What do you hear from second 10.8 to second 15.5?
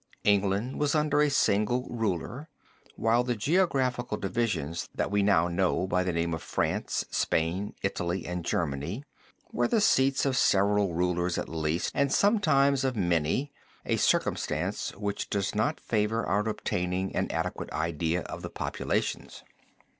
rulers at least and sometimes of many, a circumstance which